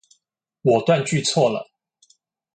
[0.63, 1.69] 我斷句錯了